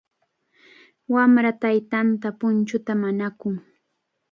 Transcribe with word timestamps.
Wamra 1.13 1.51
taytanta 1.61 2.27
punchuta 2.39 2.91
mañakun. 3.01 3.55